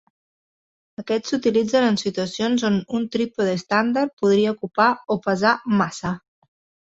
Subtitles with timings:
[1.01, 6.15] Aquests s’utilitzen en situacions on un trípode estàndard podria ocupar o pesar massa.